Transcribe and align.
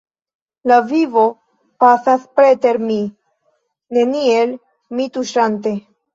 La 0.69 0.77
vivo 0.91 1.25
pasas 1.83 2.23
preter 2.39 2.81
mi, 2.87 2.97
neniel 3.99 4.57
min 4.65 5.15
tuŝante. 5.21 5.77